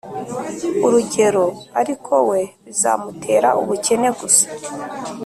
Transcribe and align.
Urugero 0.85 1.45
ariko 1.79 2.13
we 2.29 2.39
bizamutera 2.65 3.49
ubukene 3.61 4.09
gusa 4.19 4.45